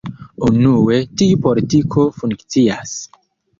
[0.45, 2.97] Unue, tiu politiko funkcias.